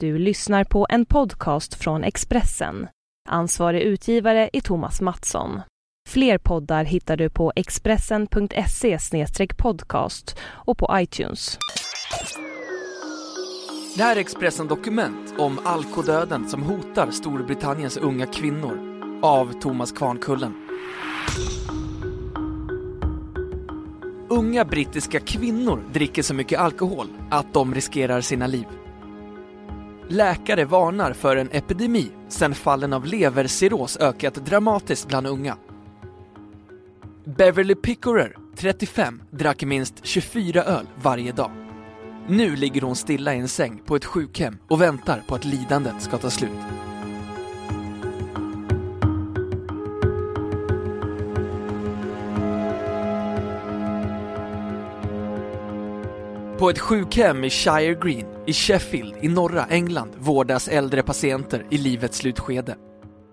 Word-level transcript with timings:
Du 0.00 0.18
lyssnar 0.18 0.64
på 0.64 0.86
en 0.90 1.06
podcast 1.06 1.74
från 1.74 2.04
Expressen. 2.04 2.88
Ansvarig 3.28 3.82
utgivare 3.82 4.50
är 4.52 4.60
Thomas 4.60 5.00
Mattsson. 5.00 5.60
Fler 6.08 6.38
poddar 6.38 6.84
hittar 6.84 7.16
du 7.16 7.30
på 7.30 7.52
expressen.se 7.56 8.98
podcast 9.56 10.38
och 10.42 10.78
på 10.78 10.88
iTunes. 10.92 11.58
Det 13.96 14.02
här 14.02 14.16
är 14.16 14.20
Expressen 14.20 14.66
Dokument 14.66 15.34
om 15.38 15.58
alkodöden 15.64 16.48
som 16.48 16.62
hotar 16.62 17.10
Storbritanniens 17.10 17.96
unga 17.96 18.26
kvinnor 18.26 18.78
av 19.22 19.60
Thomas 19.60 19.92
Kvarnkullen. 19.92 20.68
Unga 24.28 24.64
brittiska 24.64 25.20
kvinnor 25.20 25.84
dricker 25.92 26.22
så 26.22 26.34
mycket 26.34 26.60
alkohol 26.60 27.06
att 27.30 27.54
de 27.54 27.74
riskerar 27.74 28.20
sina 28.20 28.46
liv. 28.46 28.66
Läkare 30.08 30.64
varnar 30.64 31.12
för 31.12 31.36
en 31.36 31.48
epidemi 31.52 32.10
sedan 32.28 32.54
fallen 32.54 32.92
av 32.92 33.06
levercirros 33.06 33.96
ökat 33.96 34.34
dramatiskt 34.34 35.08
bland 35.08 35.26
unga. 35.26 35.56
Beverly 37.24 37.74
Pickorer, 37.74 38.36
35, 38.56 39.22
drack 39.30 39.64
minst 39.64 39.94
24 40.02 40.62
öl 40.62 40.86
varje 41.02 41.32
dag. 41.32 41.50
Nu 42.28 42.56
ligger 42.56 42.80
hon 42.80 42.96
stilla 42.96 43.34
i 43.34 43.38
en 43.38 43.48
säng 43.48 43.82
på 43.86 43.96
ett 43.96 44.04
sjukhem 44.04 44.58
och 44.68 44.80
väntar 44.80 45.22
på 45.28 45.34
att 45.34 45.44
lidandet 45.44 46.02
ska 46.02 46.18
ta 46.18 46.30
slut. 46.30 46.50
På 56.58 56.70
ett 56.70 56.78
sjukhem 56.78 57.44
i 57.44 57.50
Shire 57.50 57.94
Green 57.94 58.35
i 58.46 58.52
Sheffield 58.52 59.14
i 59.20 59.28
norra 59.28 59.66
England 59.66 60.12
vårdas 60.18 60.68
äldre 60.68 61.02
patienter 61.02 61.66
i 61.70 61.78
livets 61.78 62.18
slutskede. 62.18 62.76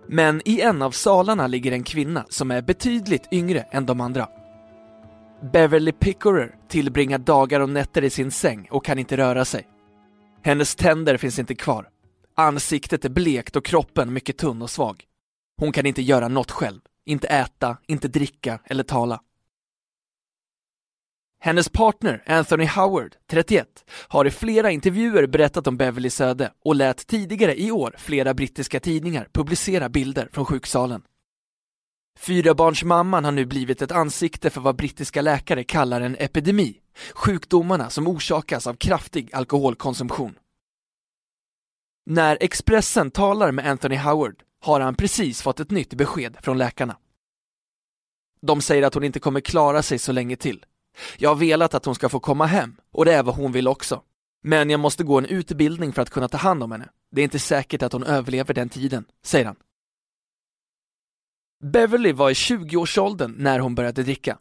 Men 0.08 0.41
i 0.45 0.62
en 0.62 0.81
av 0.81 0.92
salarna 0.92 1.47
ligger 1.47 1.72
en 1.72 1.83
kvinna 1.83 2.25
som 2.30 2.52
är 2.52 2.61
betydligt 2.61 3.28
yngre 3.31 3.59
än 3.59 3.86
de 3.86 4.02
andra. 4.02 4.28
Beverly 5.53 5.91
Pickorer 5.91 6.56
tillbringar 6.69 7.17
dagar 7.17 7.59
och 7.59 7.69
nätter 7.69 8.03
i 8.03 8.09
sin 8.09 8.31
säng 8.31 8.67
och 8.72 8.86
kan 8.86 9.00
inte 9.00 9.17
röra 9.17 9.45
sig. 9.45 9.67
Hennes 10.44 10.75
tänder 10.75 11.17
finns 11.17 11.39
inte 11.39 11.56
kvar. 11.56 11.89
Ansiktet 12.36 13.06
är 13.06 13.09
blekt 13.09 13.56
och 13.56 13.66
kroppen 13.66 14.14
mycket 14.14 14.38
tunn 14.38 14.61
och 14.61 14.69
svag. 14.69 15.03
Hon 15.58 15.72
kan 15.72 15.86
inte 15.86 16.02
göra 16.02 16.28
något 16.28 16.52
själv, 16.52 16.80
inte 17.06 17.28
äta, 17.28 17.78
inte 17.88 18.08
dricka 18.08 18.59
eller 18.66 18.84
tala. 18.84 19.19
Hennes 21.45 21.69
partner 21.69 22.23
Anthony 22.25 22.66
Howard, 22.66 23.16
31, 23.27 23.86
har 24.08 24.25
i 24.25 24.31
flera 24.31 24.72
intervjuer 24.72 25.27
berättat 25.27 25.67
om 25.67 25.77
Beverlys 25.77 26.22
öde 26.22 26.53
och 26.66 26.75
lät 26.75 27.08
tidigare 27.08 27.61
i 27.61 27.72
år 27.72 27.95
flera 27.97 28.33
brittiska 28.33 28.80
tidningar 28.80 29.27
publicera 29.33 29.89
bilder 29.89 30.30
från 30.31 30.45
sjuksalen. 30.45 31.02
Fyrabarnsmamman 32.19 33.25
har 33.25 33.31
nu 33.31 33.45
blivit 33.45 33.81
ett 33.81 33.91
ansikte 33.91 34.50
för 34.50 34.61
vad 34.61 34.75
brittiska 34.75 35.22
läkare 35.22 35.63
kallar 35.63 36.02
en 36.02 36.16
epidemi, 36.19 36.80
sjukdomarna 37.13 37.89
som 37.89 38.07
orsakas 38.07 38.67
av 38.67 38.73
kraftig 38.73 39.30
alkoholkonsumtion. 39.33 40.39
När 42.05 42.38
Expressen 42.41 43.11
talar 43.11 43.52
med 43.52 43.67
Anthony 43.67 43.95
Howard 43.95 44.44
har 44.61 44.80
han 44.80 44.95
precis 44.95 45.41
fått 45.41 45.59
ett 45.59 45.72
nytt 45.72 45.94
besked 45.94 46.38
från 46.41 46.57
läkarna. 46.57 46.97
De 48.41 48.61
säger 48.61 48.83
att 48.83 48.94
hon 48.94 49.03
inte 49.03 49.19
kommer 49.19 49.39
klara 49.39 49.81
sig 49.81 50.00
så 50.00 50.11
länge 50.11 50.35
till 50.35 50.66
jag 51.17 51.30
har 51.30 51.36
velat 51.36 51.73
att 51.73 51.86
hon 51.86 51.95
ska 51.95 52.09
få 52.09 52.19
komma 52.19 52.45
hem 52.45 52.75
och 52.91 53.05
det 53.05 53.13
är 53.13 53.23
vad 53.23 53.36
hon 53.36 53.52
vill 53.52 53.67
också. 53.67 54.02
Men 54.44 54.69
jag 54.69 54.80
måste 54.80 55.03
gå 55.03 55.17
en 55.17 55.25
utbildning 55.25 55.94
för 55.94 56.02
att 56.02 56.09
kunna 56.09 56.27
ta 56.27 56.38
hand 56.38 56.63
om 56.63 56.72
henne. 56.72 56.89
Det 57.11 57.22
är 57.22 57.23
inte 57.23 57.39
säkert 57.39 57.83
att 57.83 57.94
hon 57.94 58.03
överlever 58.03 58.53
den 58.53 58.69
tiden, 58.69 59.05
säger 59.23 59.45
han. 59.45 59.55
Beverly 61.63 62.11
var 62.11 62.30
i 62.30 62.33
20-årsåldern 62.33 63.35
när 63.38 63.59
hon 63.59 63.75
började 63.75 64.03
dricka. 64.03 64.38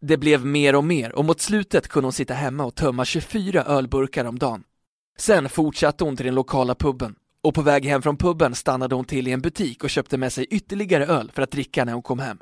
Det 0.00 0.16
blev 0.16 0.46
mer 0.46 0.74
och 0.74 0.84
mer 0.84 1.12
och 1.12 1.24
mot 1.24 1.40
slutet 1.40 1.88
kunde 1.88 2.06
hon 2.06 2.12
sitta 2.12 2.34
hemma 2.34 2.64
och 2.64 2.74
tömma 2.74 3.04
24 3.04 3.64
ölburkar 3.64 4.24
om 4.24 4.38
dagen. 4.38 4.64
Sen 5.18 5.48
fortsatte 5.48 6.04
hon 6.04 6.16
till 6.16 6.26
den 6.26 6.34
lokala 6.34 6.74
puben 6.74 7.14
och 7.42 7.54
på 7.54 7.62
väg 7.62 7.84
hem 7.84 8.02
från 8.02 8.16
puben 8.16 8.54
stannade 8.54 8.94
hon 8.94 9.04
till 9.04 9.28
i 9.28 9.32
en 9.32 9.40
butik 9.40 9.84
och 9.84 9.90
köpte 9.90 10.16
med 10.16 10.32
sig 10.32 10.44
ytterligare 10.44 11.06
öl 11.06 11.30
för 11.34 11.42
att 11.42 11.50
dricka 11.50 11.84
när 11.84 11.92
hon 11.92 12.02
kom 12.02 12.18
hem. 12.18 12.38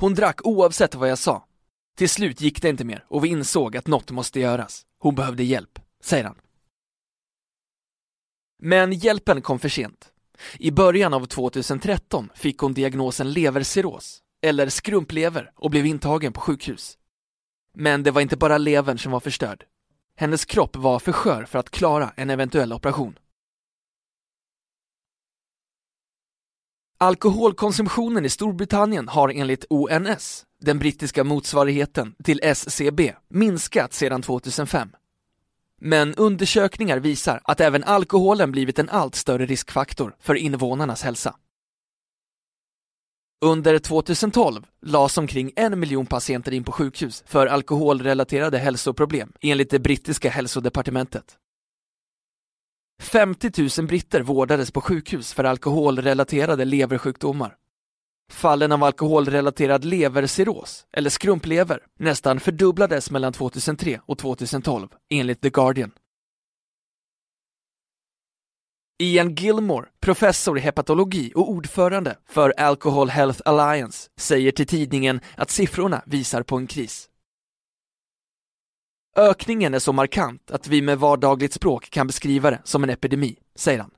Hon 0.00 0.14
drack 0.14 0.46
oavsett 0.46 0.94
vad 0.94 1.10
jag 1.10 1.18
sa. 1.18 1.44
Till 1.96 2.08
slut 2.08 2.40
gick 2.40 2.62
det 2.62 2.68
inte 2.68 2.84
mer 2.84 3.04
och 3.08 3.24
vi 3.24 3.28
insåg 3.28 3.76
att 3.76 3.86
något 3.86 4.10
måste 4.10 4.40
göras. 4.40 4.82
Hon 4.98 5.14
behövde 5.14 5.44
hjälp, 5.44 5.78
säger 6.02 6.24
han. 6.24 6.36
Men 8.62 8.92
hjälpen 8.92 9.42
kom 9.42 9.58
för 9.58 9.68
sent. 9.68 10.10
I 10.58 10.70
början 10.70 11.14
av 11.14 11.26
2013 11.26 12.30
fick 12.34 12.58
hon 12.58 12.74
diagnosen 12.74 13.32
levercirros, 13.32 14.22
eller 14.42 14.68
skrumplever, 14.68 15.50
och 15.54 15.70
blev 15.70 15.86
intagen 15.86 16.32
på 16.32 16.40
sjukhus. 16.40 16.98
Men 17.74 18.02
det 18.02 18.10
var 18.10 18.20
inte 18.20 18.36
bara 18.36 18.58
levern 18.58 18.98
som 18.98 19.12
var 19.12 19.20
förstörd. 19.20 19.64
Hennes 20.16 20.44
kropp 20.44 20.76
var 20.76 20.98
för 20.98 21.12
skör 21.12 21.44
för 21.44 21.58
att 21.58 21.70
klara 21.70 22.12
en 22.16 22.30
eventuell 22.30 22.72
operation. 22.72 23.18
Alkoholkonsumtionen 26.98 28.24
i 28.24 28.28
Storbritannien 28.28 29.08
har 29.08 29.28
enligt 29.28 29.64
ONS, 29.70 30.44
den 30.60 30.78
brittiska 30.78 31.24
motsvarigheten 31.24 32.14
till 32.24 32.40
SCB, 32.42 33.14
minskat 33.28 33.92
sedan 33.92 34.22
2005. 34.22 34.88
Men 35.80 36.14
undersökningar 36.14 36.98
visar 36.98 37.40
att 37.44 37.60
även 37.60 37.84
alkoholen 37.84 38.52
blivit 38.52 38.78
en 38.78 38.88
allt 38.88 39.14
större 39.14 39.46
riskfaktor 39.46 40.16
för 40.20 40.34
invånarnas 40.34 41.02
hälsa. 41.02 41.36
Under 43.44 43.78
2012 43.78 44.66
lades 44.82 45.18
omkring 45.18 45.52
en 45.56 45.80
miljon 45.80 46.06
patienter 46.06 46.52
in 46.52 46.64
på 46.64 46.72
sjukhus 46.72 47.24
för 47.26 47.46
alkoholrelaterade 47.46 48.58
hälsoproblem 48.58 49.32
enligt 49.40 49.70
det 49.70 49.78
brittiska 49.78 50.30
hälsodepartementet. 50.30 51.38
50 53.02 53.80
000 53.80 53.86
britter 53.86 54.20
vårdades 54.20 54.70
på 54.70 54.80
sjukhus 54.80 55.32
för 55.32 55.44
alkoholrelaterade 55.44 56.64
leversjukdomar. 56.64 57.56
Fallen 58.30 58.72
av 58.72 58.84
alkoholrelaterad 58.84 59.84
levercirros, 59.84 60.86
eller 60.92 61.10
skrumplever, 61.10 61.80
nästan 61.98 62.40
fördubblades 62.40 63.10
mellan 63.10 63.32
2003 63.32 64.00
och 64.06 64.18
2012, 64.18 64.88
enligt 65.10 65.40
The 65.40 65.50
Guardian. 65.50 65.90
Ian 68.98 69.34
Gilmore, 69.34 69.86
professor 70.00 70.58
i 70.58 70.60
hepatologi 70.60 71.32
och 71.34 71.50
ordförande 71.50 72.18
för 72.28 72.54
Alcohol 72.56 73.08
Health 73.08 73.40
Alliance, 73.44 74.10
säger 74.20 74.52
till 74.52 74.66
tidningen 74.66 75.20
att 75.36 75.50
siffrorna 75.50 76.02
visar 76.06 76.42
på 76.42 76.56
en 76.56 76.66
kris. 76.66 77.08
Ökningen 79.16 79.74
är 79.74 79.78
så 79.78 79.92
markant 79.92 80.50
att 80.50 80.66
vi 80.66 80.82
med 80.82 80.98
vardagligt 80.98 81.52
språk 81.52 81.90
kan 81.90 82.06
beskriva 82.06 82.50
det 82.50 82.60
som 82.64 82.84
en 82.84 82.90
epidemi, 82.90 83.38
säger 83.54 83.80
han. 83.80 83.90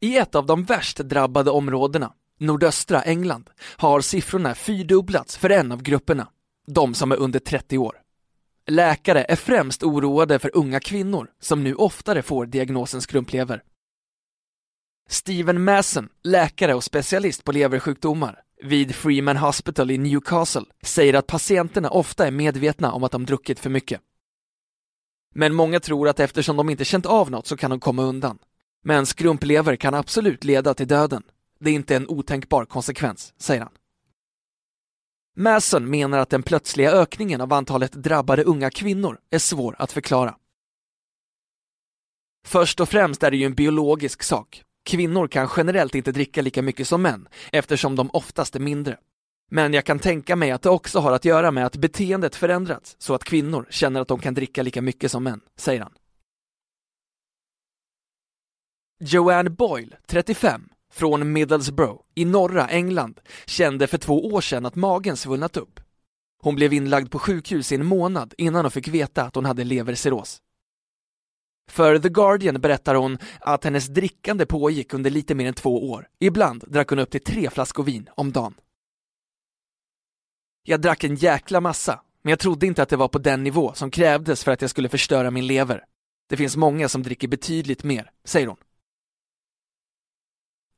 I 0.00 0.16
ett 0.16 0.34
av 0.34 0.46
de 0.46 0.64
värst 0.64 0.96
drabbade 0.96 1.50
områdena, 1.50 2.12
nordöstra 2.38 3.02
England, 3.02 3.50
har 3.76 4.00
siffrorna 4.00 4.54
fyrdubblats 4.54 5.36
för 5.36 5.50
en 5.50 5.72
av 5.72 5.82
grupperna, 5.82 6.28
de 6.66 6.94
som 6.94 7.12
är 7.12 7.16
under 7.16 7.38
30 7.38 7.78
år. 7.78 8.02
Läkare 8.66 9.24
är 9.24 9.36
främst 9.36 9.82
oroade 9.82 10.38
för 10.38 10.56
unga 10.56 10.80
kvinnor 10.80 11.30
som 11.40 11.64
nu 11.64 11.74
oftare 11.74 12.22
får 12.22 12.46
diagnosen 12.46 13.02
skrumplever. 13.02 13.62
Stephen 15.08 15.64
Mason, 15.64 16.08
läkare 16.22 16.74
och 16.74 16.84
specialist 16.84 17.44
på 17.44 17.52
leversjukdomar, 17.52 18.42
vid 18.62 18.94
Freeman 18.94 19.36
Hospital 19.36 19.90
i 19.90 19.98
Newcastle 19.98 20.64
säger 20.82 21.14
att 21.14 21.26
patienterna 21.26 21.90
ofta 21.90 22.26
är 22.26 22.30
medvetna 22.30 22.92
om 22.92 23.04
att 23.04 23.12
de 23.12 23.26
druckit 23.26 23.58
för 23.58 23.70
mycket. 23.70 24.00
Men 25.34 25.54
många 25.54 25.80
tror 25.80 26.08
att 26.08 26.20
eftersom 26.20 26.56
de 26.56 26.70
inte 26.70 26.84
känt 26.84 27.06
av 27.06 27.30
något 27.30 27.46
så 27.46 27.56
kan 27.56 27.70
de 27.70 27.80
komma 27.80 28.02
undan. 28.02 28.38
Men 28.84 29.06
skrumplever 29.06 29.76
kan 29.76 29.94
absolut 29.94 30.44
leda 30.44 30.74
till 30.74 30.88
döden. 30.88 31.22
Det 31.60 31.70
är 31.70 31.74
inte 31.74 31.96
en 31.96 32.08
otänkbar 32.08 32.64
konsekvens, 32.64 33.34
säger 33.38 33.60
han. 33.60 33.72
Mason 35.36 35.90
menar 35.90 36.18
att 36.18 36.30
den 36.30 36.42
plötsliga 36.42 36.92
ökningen 36.92 37.40
av 37.40 37.52
antalet 37.52 37.92
drabbade 37.92 38.44
unga 38.44 38.70
kvinnor 38.70 39.18
är 39.30 39.38
svår 39.38 39.76
att 39.78 39.92
förklara. 39.92 40.36
Först 42.46 42.80
och 42.80 42.88
främst 42.88 43.22
är 43.22 43.30
det 43.30 43.36
ju 43.36 43.46
en 43.46 43.54
biologisk 43.54 44.22
sak. 44.22 44.62
Kvinnor 44.86 45.28
kan 45.28 45.48
generellt 45.56 45.94
inte 45.94 46.12
dricka 46.12 46.42
lika 46.42 46.62
mycket 46.62 46.88
som 46.88 47.02
män 47.02 47.28
eftersom 47.52 47.96
de 47.96 48.10
oftast 48.12 48.56
är 48.56 48.60
mindre. 48.60 48.98
Men 49.50 49.74
jag 49.74 49.84
kan 49.84 49.98
tänka 49.98 50.36
mig 50.36 50.50
att 50.50 50.62
det 50.62 50.70
också 50.70 50.98
har 50.98 51.12
att 51.12 51.24
göra 51.24 51.50
med 51.50 51.66
att 51.66 51.76
beteendet 51.76 52.36
förändrats 52.36 52.96
så 52.98 53.14
att 53.14 53.24
kvinnor 53.24 53.66
känner 53.70 54.00
att 54.00 54.08
de 54.08 54.18
kan 54.18 54.34
dricka 54.34 54.62
lika 54.62 54.82
mycket 54.82 55.10
som 55.10 55.24
män, 55.24 55.40
säger 55.56 55.80
han. 55.80 55.92
Joanne 59.00 59.50
Boyle, 59.50 59.96
35, 60.06 60.68
från 60.92 61.32
Middlesbrough 61.32 62.02
i 62.14 62.24
norra 62.24 62.68
England 62.68 63.20
kände 63.46 63.86
för 63.86 63.98
två 63.98 64.26
år 64.26 64.40
sedan 64.40 64.66
att 64.66 64.74
magen 64.74 65.16
svullnat 65.16 65.56
upp. 65.56 65.80
Hon 66.42 66.54
blev 66.54 66.72
inlagd 66.72 67.10
på 67.10 67.18
sjukhus 67.18 67.72
i 67.72 67.74
en 67.74 67.86
månad 67.86 68.34
innan 68.38 68.64
hon 68.64 68.70
fick 68.70 68.88
veta 68.88 69.22
att 69.22 69.34
hon 69.34 69.44
hade 69.44 69.64
levercirros. 69.64 70.40
För 71.70 71.98
The 71.98 72.08
Guardian 72.08 72.60
berättar 72.60 72.94
hon 72.94 73.18
att 73.40 73.64
hennes 73.64 73.86
drickande 73.86 74.46
pågick 74.46 74.94
under 74.94 75.10
lite 75.10 75.34
mer 75.34 75.46
än 75.48 75.54
två 75.54 75.90
år. 75.90 76.08
Ibland 76.18 76.64
drack 76.66 76.90
hon 76.90 76.98
upp 76.98 77.10
till 77.10 77.24
tre 77.24 77.50
flaskor 77.50 77.84
vin 77.84 78.10
om 78.14 78.32
dagen. 78.32 78.54
Jag 80.62 80.80
drack 80.80 81.04
en 81.04 81.14
jäkla 81.14 81.60
massa, 81.60 82.00
men 82.22 82.30
jag 82.30 82.38
trodde 82.38 82.66
inte 82.66 82.82
att 82.82 82.88
det 82.88 82.96
var 82.96 83.08
på 83.08 83.18
den 83.18 83.44
nivå 83.44 83.72
som 83.74 83.90
krävdes 83.90 84.44
för 84.44 84.52
att 84.52 84.60
jag 84.60 84.70
skulle 84.70 84.88
förstöra 84.88 85.30
min 85.30 85.46
lever. 85.46 85.84
Det 86.28 86.36
finns 86.36 86.56
många 86.56 86.88
som 86.88 87.02
dricker 87.02 87.28
betydligt 87.28 87.84
mer, 87.84 88.10
säger 88.24 88.46
hon. 88.46 88.56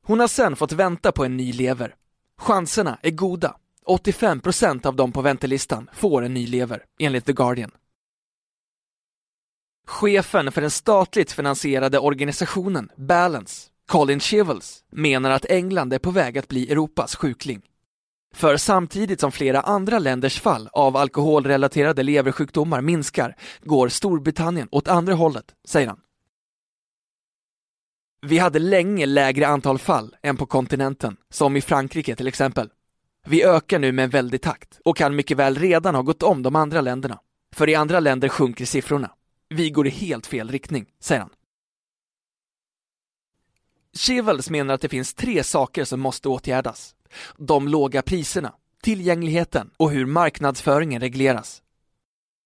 Hon 0.05 0.19
har 0.19 0.27
sen 0.27 0.55
fått 0.55 0.71
vänta 0.71 1.11
på 1.11 1.25
en 1.25 1.37
ny 1.37 1.53
lever. 1.53 1.95
Chanserna 2.37 2.99
är 3.01 3.11
goda. 3.11 3.55
85% 3.85 4.85
av 4.85 4.95
dem 4.95 5.11
på 5.11 5.21
väntelistan 5.21 5.89
får 5.93 6.21
en 6.21 6.33
ny 6.33 6.47
lever, 6.47 6.85
enligt 6.99 7.25
The 7.25 7.33
Guardian. 7.33 7.71
Chefen 9.89 10.51
för 10.51 10.61
den 10.61 10.71
statligt 10.71 11.31
finansierade 11.31 11.99
organisationen 11.99 12.89
Balance, 12.95 13.69
Colin 13.87 14.19
Chivels, 14.19 14.83
menar 14.91 15.29
att 15.31 15.45
England 15.45 15.93
är 15.93 15.99
på 15.99 16.11
väg 16.11 16.37
att 16.37 16.47
bli 16.47 16.71
Europas 16.71 17.15
sjukling. 17.15 17.61
För 18.33 18.57
samtidigt 18.57 19.19
som 19.19 19.31
flera 19.31 19.61
andra 19.61 19.99
länders 19.99 20.39
fall 20.39 20.69
av 20.73 20.97
alkoholrelaterade 20.97 22.03
leversjukdomar 22.03 22.81
minskar 22.81 23.35
går 23.63 23.89
Storbritannien 23.89 24.67
åt 24.71 24.87
andra 24.87 25.13
hållet, 25.13 25.45
säger 25.67 25.87
han. 25.87 25.99
Vi 28.21 28.37
hade 28.37 28.59
länge 28.59 29.05
lägre 29.05 29.47
antal 29.47 29.79
fall 29.79 30.15
än 30.23 30.37
på 30.37 30.45
kontinenten, 30.45 31.17
som 31.29 31.55
i 31.55 31.61
Frankrike 31.61 32.15
till 32.15 32.27
exempel. 32.27 32.69
Vi 33.27 33.43
ökar 33.43 33.79
nu 33.79 33.91
med 33.91 34.03
en 34.03 34.09
väldig 34.09 34.41
takt 34.41 34.79
och 34.85 34.97
kan 34.97 35.15
mycket 35.15 35.37
väl 35.37 35.55
redan 35.55 35.95
ha 35.95 36.01
gått 36.01 36.23
om 36.23 36.43
de 36.43 36.55
andra 36.55 36.81
länderna. 36.81 37.19
För 37.55 37.69
i 37.69 37.75
andra 37.75 37.99
länder 37.99 38.29
sjunker 38.29 38.65
siffrorna. 38.65 39.11
Vi 39.49 39.69
går 39.69 39.87
i 39.87 39.89
helt 39.89 40.27
fel 40.27 40.49
riktning, 40.49 40.85
säger 40.99 41.21
han. 41.21 41.29
Chevals 43.97 44.49
menar 44.49 44.73
att 44.73 44.81
det 44.81 44.89
finns 44.89 45.13
tre 45.13 45.43
saker 45.43 45.85
som 45.85 45.99
måste 45.99 46.29
åtgärdas. 46.29 46.95
De 47.37 47.67
låga 47.67 48.01
priserna, 48.01 48.53
tillgängligheten 48.81 49.69
och 49.77 49.91
hur 49.91 50.05
marknadsföringen 50.05 51.01
regleras. 51.01 51.61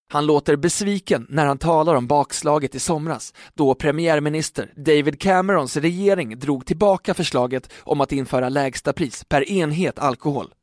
Han 0.10 0.26
låter 0.26 0.56
besviken 0.56 1.28
när 1.30 1.46
han 1.46 1.58
talar 1.58 1.96
om 1.96 2.08
bakslaget 2.08 2.76
i 2.76 2.80
somras 2.80 3.34
då 3.54 3.76
premiärminister 3.76 4.74
David 4.76 5.20
Camerons 5.22 5.78
regering 5.78 6.40
drog 6.40 6.66
tillbaka 6.66 7.14
förslaget 7.14 7.74
om 7.80 8.02
att 8.02 8.12
införa 8.12 8.50
lägsta 8.50 8.94
pris 8.94 9.24
per 9.24 9.50
enhet 9.50 10.00
alkohol. 10.00 10.54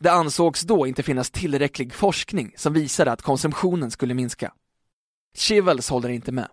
Det 0.00 0.12
ansågs 0.12 0.62
då 0.62 0.86
inte 0.86 1.02
finnas 1.02 1.30
tillräcklig 1.30 1.94
forskning 1.94 2.52
som 2.56 2.72
visade 2.72 3.12
att 3.12 3.22
konsumtionen 3.22 3.90
skulle 3.90 4.14
minska. 4.14 4.52
Chivels 5.36 5.90
håller 5.90 6.08
inte 6.08 6.32
med. 6.32 6.48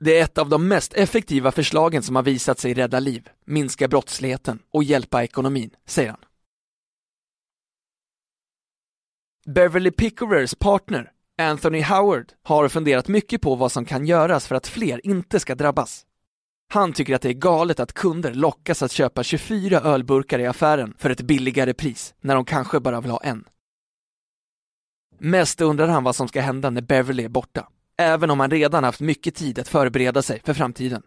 Det 0.00 0.18
är 0.18 0.24
ett 0.24 0.38
av 0.38 0.48
de 0.48 0.68
mest 0.68 0.94
effektiva 0.94 1.52
förslagen 1.52 2.02
som 2.02 2.16
har 2.16 2.22
visat 2.22 2.58
sig 2.58 2.74
rädda 2.74 3.00
liv, 3.00 3.28
minska 3.44 3.88
brottsligheten 3.88 4.58
och 4.70 4.84
hjälpa 4.84 5.24
ekonomin, 5.24 5.70
säger 5.86 6.10
han. 6.10 6.20
Beverly 9.46 9.90
Pickerers 9.90 10.54
partner, 10.54 11.10
Anthony 11.38 11.82
Howard, 11.82 12.32
har 12.42 12.68
funderat 12.68 13.08
mycket 13.08 13.40
på 13.40 13.54
vad 13.54 13.72
som 13.72 13.84
kan 13.84 14.06
göras 14.06 14.46
för 14.46 14.54
att 14.54 14.66
fler 14.66 15.06
inte 15.06 15.40
ska 15.40 15.54
drabbas. 15.54 16.06
Han 16.68 16.92
tycker 16.92 17.14
att 17.14 17.22
det 17.22 17.28
är 17.28 17.32
galet 17.32 17.80
att 17.80 17.92
kunder 17.92 18.34
lockas 18.34 18.82
att 18.82 18.92
köpa 18.92 19.22
24 19.22 19.80
ölburkar 19.80 20.38
i 20.38 20.46
affären 20.46 20.94
för 20.98 21.10
ett 21.10 21.20
billigare 21.20 21.74
pris, 21.74 22.14
när 22.20 22.34
de 22.34 22.44
kanske 22.44 22.80
bara 22.80 23.00
vill 23.00 23.10
ha 23.10 23.20
en. 23.20 23.44
Mest 25.18 25.60
undrar 25.60 25.88
han 25.88 26.04
vad 26.04 26.16
som 26.16 26.28
ska 26.28 26.40
hända 26.40 26.70
när 26.70 26.82
Beverly 26.82 27.24
är 27.24 27.28
borta 27.28 27.68
även 27.96 28.30
om 28.30 28.40
han 28.40 28.50
redan 28.50 28.84
haft 28.84 29.00
mycket 29.00 29.34
tid 29.34 29.58
att 29.58 29.68
förbereda 29.68 30.22
sig 30.22 30.40
för 30.44 30.54
framtiden. 30.54 31.02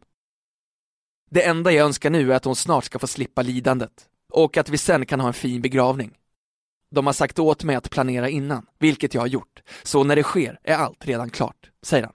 Det 1.30 1.46
enda 1.46 1.72
jag 1.72 1.86
önskar 1.86 2.10
nu 2.10 2.32
är 2.32 2.36
att 2.36 2.46
hon 2.46 2.56
snart 2.56 2.84
ska 2.86 3.00
få 3.00 3.08
slippa 3.08 3.42
lidandet 3.42 4.06
och 4.34 4.58
att 4.58 4.70
vi 4.70 4.78
sen 4.78 5.06
kan 5.06 5.20
ha 5.20 5.28
en 5.28 5.34
fin 5.34 5.62
begravning. 5.62 6.14
De 6.92 7.06
har 7.06 7.14
sagt 7.14 7.40
åt 7.40 7.64
mig 7.64 7.76
att 7.76 7.90
planera 7.90 8.30
innan, 8.30 8.66
vilket 8.80 9.14
jag 9.14 9.22
har 9.22 9.28
gjort, 9.28 9.64
så 9.84 10.04
när 10.04 10.16
det 10.16 10.24
sker 10.24 10.60
är 10.64 10.76
allt 10.76 11.06
redan 11.08 11.30
klart, 11.30 11.72
säger 11.84 12.04
han. 12.04 12.14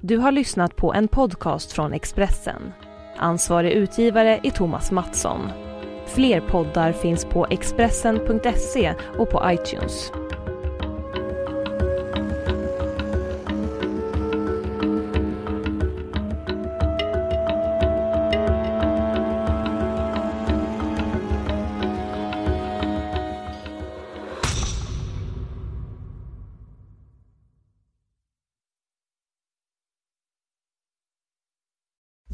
Du 0.00 0.16
har 0.16 0.32
lyssnat 0.32 0.76
på 0.76 0.94
en 0.94 1.08
podcast 1.08 1.72
från 1.72 1.92
Expressen. 1.92 2.72
Ansvarig 3.16 3.72
utgivare 3.72 4.40
är 4.42 4.50
Thomas 4.50 4.90
Mattsson. 4.90 5.65
Fler 6.06 6.40
poddar 6.40 6.92
finns 6.92 7.24
på 7.24 7.46
Expressen.se 7.50 8.94
och 9.18 9.30
på 9.30 9.42
iTunes. 9.50 10.12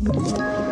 you 0.04 0.71